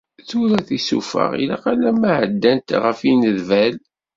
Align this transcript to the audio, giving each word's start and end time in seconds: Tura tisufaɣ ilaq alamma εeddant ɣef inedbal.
Tura 0.29 0.59
tisufaɣ 0.67 1.31
ilaq 1.43 1.63
alamma 1.71 2.09
εeddant 2.23 2.69
ɣef 2.83 2.99
inedbal. 3.11 3.75